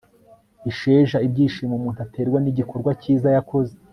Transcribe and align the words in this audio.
isheja 0.71 1.17
ibyishimo 1.27 1.73
umuntu 1.75 1.99
aterwa 2.05 2.37
n'igikorwa 2.41 2.91
kiza 3.01 3.29
yakoze 3.35 3.73